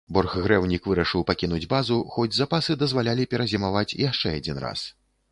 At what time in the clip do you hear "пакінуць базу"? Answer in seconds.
1.31-1.97